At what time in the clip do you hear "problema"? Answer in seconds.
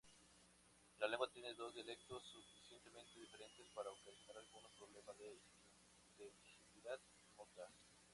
4.71-5.13